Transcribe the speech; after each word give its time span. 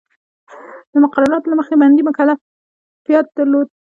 د 0.91 0.93
مقرراتو 1.03 1.49
له 1.51 1.55
مخې 1.59 1.75
بندي 1.81 2.01
مکلفیت 2.09 3.25
درلود. 3.37 3.67